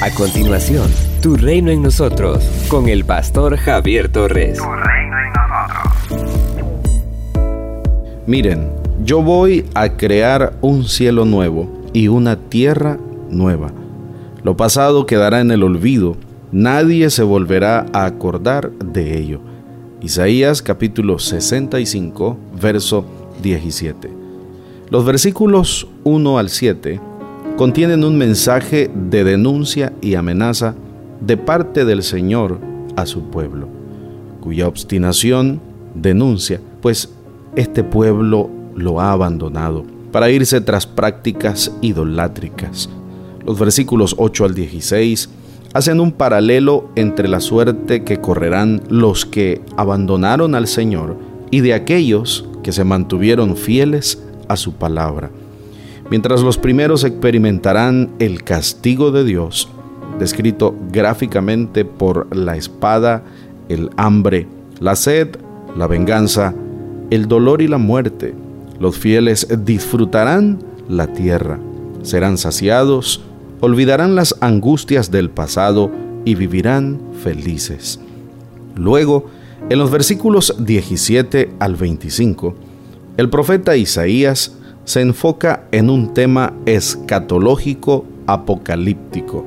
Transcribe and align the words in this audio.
A 0.00 0.12
continuación, 0.12 0.88
Tu 1.20 1.34
Reino 1.36 1.72
en 1.72 1.82
Nosotros, 1.82 2.44
con 2.68 2.88
el 2.88 3.04
pastor 3.04 3.56
Javier 3.56 4.08
Torres. 4.08 4.56
Tu 4.56 4.64
Reino 4.64 5.16
en 5.18 5.32
Nosotros. 6.12 6.48
Miren, 8.24 8.70
yo 9.02 9.22
voy 9.22 9.66
a 9.74 9.96
crear 9.96 10.52
un 10.60 10.84
cielo 10.84 11.24
nuevo 11.24 11.82
y 11.92 12.06
una 12.06 12.36
tierra 12.36 12.96
nueva. 13.28 13.72
Lo 14.44 14.56
pasado 14.56 15.04
quedará 15.04 15.40
en 15.40 15.50
el 15.50 15.64
olvido, 15.64 16.16
nadie 16.52 17.10
se 17.10 17.24
volverá 17.24 17.86
a 17.92 18.04
acordar 18.04 18.70
de 18.70 19.18
ello. 19.18 19.40
Isaías 20.00 20.62
capítulo 20.62 21.18
65, 21.18 22.38
verso 22.62 23.04
17. 23.42 24.08
Los 24.90 25.04
versículos 25.04 25.88
1 26.04 26.38
al 26.38 26.50
7 26.50 27.07
contienen 27.58 28.04
un 28.04 28.16
mensaje 28.16 28.88
de 28.94 29.24
denuncia 29.24 29.92
y 30.00 30.14
amenaza 30.14 30.76
de 31.20 31.36
parte 31.36 31.84
del 31.84 32.04
Señor 32.04 32.60
a 32.94 33.04
su 33.04 33.30
pueblo, 33.30 33.68
cuya 34.40 34.68
obstinación 34.68 35.60
denuncia, 35.92 36.60
pues 36.80 37.10
este 37.56 37.82
pueblo 37.82 38.48
lo 38.76 39.00
ha 39.00 39.10
abandonado 39.10 39.84
para 40.12 40.30
irse 40.30 40.60
tras 40.60 40.86
prácticas 40.86 41.72
idolátricas. 41.80 42.88
Los 43.44 43.58
versículos 43.58 44.14
8 44.18 44.44
al 44.44 44.54
16 44.54 45.28
hacen 45.72 45.98
un 45.98 46.12
paralelo 46.12 46.90
entre 46.94 47.26
la 47.26 47.40
suerte 47.40 48.04
que 48.04 48.20
correrán 48.20 48.82
los 48.88 49.26
que 49.26 49.62
abandonaron 49.76 50.54
al 50.54 50.68
Señor 50.68 51.16
y 51.50 51.58
de 51.62 51.74
aquellos 51.74 52.48
que 52.62 52.70
se 52.70 52.84
mantuvieron 52.84 53.56
fieles 53.56 54.22
a 54.46 54.56
su 54.56 54.74
palabra. 54.74 55.32
Mientras 56.10 56.42
los 56.42 56.56
primeros 56.56 57.04
experimentarán 57.04 58.10
el 58.18 58.42
castigo 58.42 59.10
de 59.10 59.24
Dios, 59.24 59.68
descrito 60.18 60.74
gráficamente 60.90 61.84
por 61.84 62.34
la 62.34 62.56
espada, 62.56 63.24
el 63.68 63.90
hambre, 63.96 64.46
la 64.80 64.96
sed, 64.96 65.36
la 65.76 65.86
venganza, 65.86 66.54
el 67.10 67.28
dolor 67.28 67.60
y 67.60 67.68
la 67.68 67.76
muerte, 67.76 68.34
los 68.80 68.96
fieles 68.96 69.48
disfrutarán 69.64 70.60
la 70.88 71.12
tierra, 71.12 71.58
serán 72.02 72.38
saciados, 72.38 73.20
olvidarán 73.60 74.14
las 74.14 74.34
angustias 74.40 75.10
del 75.10 75.28
pasado 75.28 75.90
y 76.24 76.36
vivirán 76.36 77.00
felices. 77.22 78.00
Luego, 78.76 79.26
en 79.68 79.78
los 79.78 79.90
versículos 79.90 80.54
17 80.58 81.50
al 81.58 81.76
25, 81.76 82.54
el 83.18 83.28
profeta 83.28 83.76
Isaías 83.76 84.57
se 84.88 85.02
enfoca 85.02 85.64
en 85.70 85.90
un 85.90 86.14
tema 86.14 86.54
escatológico 86.64 88.06
apocalíptico, 88.26 89.44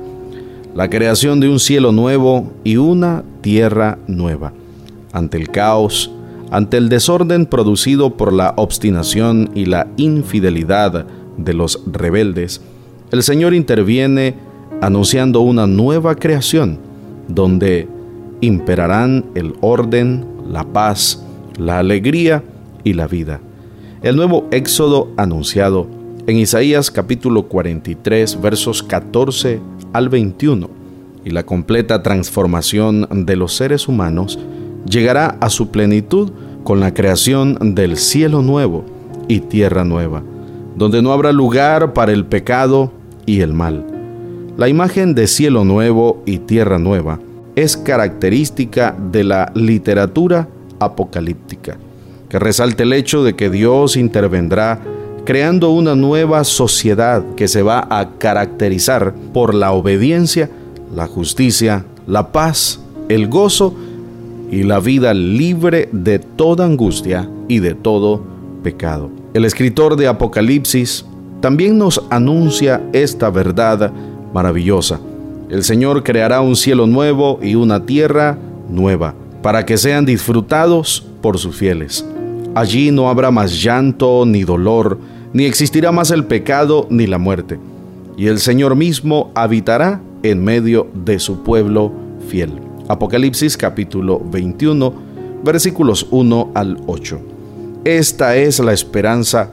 la 0.72 0.88
creación 0.88 1.40
de 1.40 1.48
un 1.48 1.58
cielo 1.58 1.90
nuevo 1.90 2.52
y 2.62 2.76
una 2.76 3.24
tierra 3.40 3.98
nueva. 4.06 4.52
Ante 5.12 5.38
el 5.38 5.48
caos, 5.48 6.12
ante 6.52 6.76
el 6.76 6.88
desorden 6.88 7.46
producido 7.46 8.16
por 8.16 8.32
la 8.32 8.54
obstinación 8.56 9.50
y 9.52 9.64
la 9.64 9.88
infidelidad 9.96 11.06
de 11.36 11.54
los 11.54 11.82
rebeldes, 11.90 12.60
el 13.10 13.24
Señor 13.24 13.52
interviene 13.52 14.36
anunciando 14.80 15.40
una 15.40 15.66
nueva 15.66 16.14
creación 16.14 16.78
donde 17.26 17.88
imperarán 18.40 19.24
el 19.34 19.54
orden, 19.60 20.24
la 20.48 20.62
paz, 20.62 21.20
la 21.58 21.80
alegría 21.80 22.44
y 22.84 22.92
la 22.92 23.08
vida. 23.08 23.40
El 24.02 24.16
nuevo 24.16 24.48
éxodo 24.50 25.12
anunciado 25.16 25.86
en 26.26 26.36
Isaías 26.36 26.90
capítulo 26.90 27.44
43 27.44 28.40
versos 28.40 28.82
14 28.82 29.60
al 29.92 30.08
21 30.08 30.68
y 31.24 31.30
la 31.30 31.46
completa 31.46 32.02
transformación 32.02 33.06
de 33.12 33.36
los 33.36 33.54
seres 33.54 33.86
humanos 33.86 34.40
llegará 34.90 35.36
a 35.40 35.48
su 35.50 35.68
plenitud 35.68 36.32
con 36.64 36.80
la 36.80 36.92
creación 36.92 37.76
del 37.76 37.96
cielo 37.96 38.42
nuevo 38.42 38.84
y 39.28 39.38
tierra 39.38 39.84
nueva, 39.84 40.24
donde 40.76 41.00
no 41.00 41.12
habrá 41.12 41.30
lugar 41.30 41.92
para 41.92 42.10
el 42.10 42.24
pecado 42.24 42.90
y 43.24 43.42
el 43.42 43.52
mal. 43.52 43.86
La 44.56 44.68
imagen 44.68 45.14
de 45.14 45.28
cielo 45.28 45.64
nuevo 45.64 46.24
y 46.26 46.38
tierra 46.38 46.80
nueva 46.80 47.20
es 47.54 47.76
característica 47.76 48.96
de 49.12 49.22
la 49.22 49.52
literatura 49.54 50.48
apocalíptica 50.80 51.78
que 52.32 52.38
resalte 52.38 52.84
el 52.84 52.94
hecho 52.94 53.22
de 53.22 53.36
que 53.36 53.50
Dios 53.50 53.94
intervendrá 53.94 54.80
creando 55.26 55.68
una 55.68 55.94
nueva 55.94 56.44
sociedad 56.44 57.22
que 57.36 57.46
se 57.46 57.60
va 57.60 57.86
a 57.90 58.12
caracterizar 58.16 59.12
por 59.34 59.54
la 59.54 59.72
obediencia, 59.72 60.48
la 60.96 61.06
justicia, 61.06 61.84
la 62.06 62.32
paz, 62.32 62.80
el 63.10 63.28
gozo 63.28 63.74
y 64.50 64.62
la 64.62 64.80
vida 64.80 65.12
libre 65.12 65.90
de 65.92 66.20
toda 66.20 66.64
angustia 66.64 67.28
y 67.48 67.58
de 67.58 67.74
todo 67.74 68.22
pecado. 68.62 69.10
El 69.34 69.44
escritor 69.44 69.96
de 69.96 70.08
Apocalipsis 70.08 71.04
también 71.42 71.76
nos 71.76 72.02
anuncia 72.08 72.80
esta 72.94 73.28
verdad 73.28 73.92
maravillosa. 74.32 75.00
El 75.50 75.64
Señor 75.64 76.02
creará 76.02 76.40
un 76.40 76.56
cielo 76.56 76.86
nuevo 76.86 77.40
y 77.42 77.56
una 77.56 77.84
tierra 77.84 78.38
nueva 78.70 79.14
para 79.42 79.66
que 79.66 79.76
sean 79.76 80.06
disfrutados 80.06 81.04
por 81.20 81.36
sus 81.36 81.54
fieles. 81.54 82.06
Allí 82.54 82.90
no 82.90 83.08
habrá 83.08 83.30
más 83.30 83.62
llanto 83.62 84.26
ni 84.26 84.44
dolor, 84.44 84.98
ni 85.32 85.44
existirá 85.46 85.90
más 85.90 86.10
el 86.10 86.26
pecado 86.26 86.86
ni 86.90 87.06
la 87.06 87.16
muerte. 87.16 87.58
Y 88.18 88.26
el 88.26 88.40
Señor 88.40 88.76
mismo 88.76 89.30
habitará 89.34 90.02
en 90.22 90.44
medio 90.44 90.86
de 90.92 91.18
su 91.18 91.42
pueblo 91.42 91.92
fiel. 92.28 92.52
Apocalipsis 92.88 93.56
capítulo 93.56 94.20
21, 94.30 94.92
versículos 95.42 96.06
1 96.10 96.50
al 96.54 96.78
8. 96.86 97.20
Esta 97.84 98.36
es 98.36 98.58
la 98.58 98.74
esperanza 98.74 99.50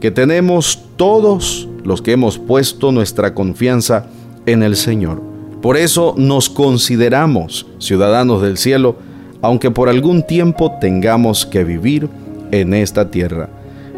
que 0.00 0.10
tenemos 0.10 0.84
todos 0.96 1.68
los 1.84 2.00
que 2.00 2.12
hemos 2.12 2.38
puesto 2.38 2.92
nuestra 2.92 3.34
confianza 3.34 4.06
en 4.46 4.62
el 4.62 4.76
Señor. 4.76 5.20
Por 5.60 5.76
eso 5.76 6.14
nos 6.16 6.48
consideramos 6.48 7.66
ciudadanos 7.78 8.40
del 8.40 8.56
cielo, 8.56 8.96
aunque 9.42 9.70
por 9.70 9.90
algún 9.90 10.22
tiempo 10.22 10.72
tengamos 10.80 11.44
que 11.44 11.62
vivir 11.62 12.08
en 12.52 12.74
esta 12.74 13.10
tierra, 13.10 13.48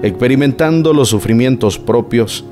experimentando 0.03 0.93
los 0.93 1.09
sufrimientos 1.09 1.79
propios 1.79 2.45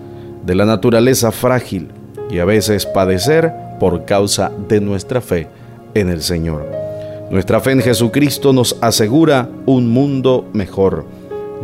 de 0.45 0.55
la 0.55 0.65
naturaleza 0.65 1.33
frágil 1.33 1.89
y 2.31 2.39
a 2.39 2.45
veces 2.45 2.87
padecer 2.87 3.53
por 3.79 4.05
causa 4.05 4.51
de 4.69 4.81
nuestra 4.81 5.21
fe 5.21 5.49
en 5.95 6.09
el 6.09 6.23
Señor. 6.23 6.67
Nuestra 7.31 7.61
fe 7.61 7.73
en 7.73 7.83
Jesucristo 7.83 8.53
nos 8.53 8.77
asegura 8.81 9.49
un 9.67 9.89
mundo 9.89 10.47
mejor. 10.53 11.05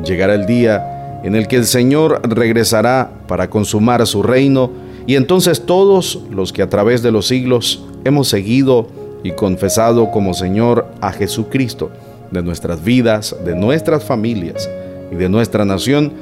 Llegará 0.05 0.35
el 0.35 0.47
día 0.47 1.21
en 1.25 1.35
el 1.35 1.49
que 1.49 1.57
el 1.57 1.65
Señor 1.65 2.21
regresará 2.29 3.11
para 3.27 3.49
consumar 3.49 4.07
su 4.07 4.23
reino 4.23 4.71
y 5.07 5.17
entonces 5.17 5.65
todos 5.65 6.21
los 6.31 6.53
que 6.53 6.63
a 6.63 6.69
través 6.69 7.03
de 7.03 7.11
los 7.11 7.27
siglos 7.27 7.83
hemos 8.05 8.29
seguido 8.29 8.89
y 9.23 9.33
confesado 9.33 10.11
como 10.11 10.35
Señor 10.35 10.87
a 11.01 11.13
Jesucristo, 11.13 11.91
de 12.31 12.43
nuestras 12.43 12.83
vidas, 12.83 13.37
de 13.45 13.55
nuestras 13.55 14.05
familias 14.05 14.69
y 15.11 15.17
de 15.17 15.29
nuestra 15.29 15.65
nación, 15.65 16.13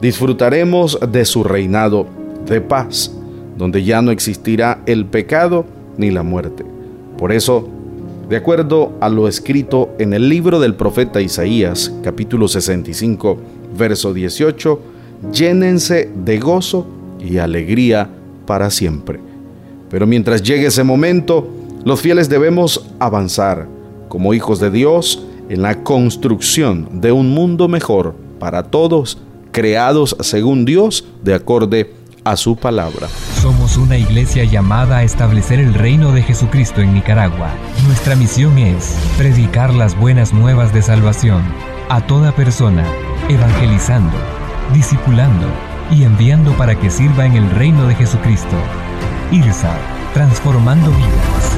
disfrutaremos 0.00 0.98
de 1.10 1.24
su 1.24 1.44
reinado 1.44 2.06
de 2.46 2.60
paz, 2.60 3.10
donde 3.56 3.84
ya 3.84 4.02
no 4.02 4.10
existirá 4.10 4.80
el 4.86 5.06
pecado 5.06 5.64
ni 5.96 6.10
la 6.10 6.22
muerte. 6.22 6.64
Por 7.16 7.32
eso, 7.32 7.68
de 8.28 8.36
acuerdo 8.36 8.92
a 9.00 9.08
lo 9.08 9.26
escrito 9.26 9.90
en 9.98 10.12
el 10.12 10.28
libro 10.28 10.60
del 10.60 10.74
profeta 10.74 11.20
Isaías, 11.20 11.92
capítulo 12.02 12.46
65, 12.46 13.38
verso 13.76 14.14
18, 14.14 14.80
llénense 15.32 16.10
de 16.24 16.38
gozo 16.38 16.86
y 17.20 17.38
alegría 17.38 18.08
para 18.46 18.70
siempre. 18.70 19.18
Pero 19.90 20.06
mientras 20.06 20.42
llegue 20.42 20.66
ese 20.66 20.84
momento, 20.84 21.48
los 21.84 22.00
fieles 22.00 22.28
debemos 22.28 22.86
avanzar 22.98 23.66
como 24.08 24.34
hijos 24.34 24.60
de 24.60 24.70
Dios 24.70 25.24
en 25.48 25.62
la 25.62 25.82
construcción 25.82 27.00
de 27.00 27.12
un 27.12 27.30
mundo 27.30 27.68
mejor 27.68 28.14
para 28.38 28.64
todos, 28.64 29.18
creados 29.52 30.16
según 30.20 30.64
Dios, 30.64 31.04
de 31.22 31.34
acorde 31.34 31.94
a 32.24 32.36
su 32.36 32.56
palabra. 32.56 33.08
Somos 33.40 33.76
una 33.76 33.96
iglesia 33.96 34.44
llamada 34.44 34.98
a 34.98 35.02
establecer 35.02 35.60
el 35.60 35.74
reino 35.74 36.12
de 36.12 36.22
Jesucristo 36.22 36.80
en 36.80 36.92
Nicaragua. 36.92 37.50
Nuestra 37.86 38.16
misión 38.16 38.58
es 38.58 38.98
predicar 39.16 39.72
las 39.72 39.98
buenas 39.98 40.32
nuevas 40.32 40.72
de 40.74 40.82
salvación 40.82 41.42
a 41.88 42.06
toda 42.06 42.32
persona, 42.32 42.84
evangelizando, 43.28 44.16
discipulando 44.74 45.46
y 45.90 46.02
enviando 46.02 46.52
para 46.52 46.78
que 46.78 46.90
sirva 46.90 47.24
en 47.24 47.34
el 47.34 47.50
reino 47.50 47.86
de 47.86 47.94
Jesucristo. 47.94 48.56
IRSA, 49.32 49.74
transformando 50.12 50.90
vidas. 50.90 51.57